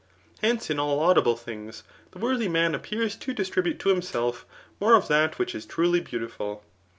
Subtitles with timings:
[0.41, 4.47] Hence, in all laudable things, the worthy man appears to distribute to himself
[4.79, 6.63] more of that which is truly beautiful.